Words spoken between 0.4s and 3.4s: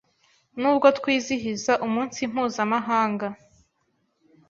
Nubwo twizihiza umunsi mpuzamahanga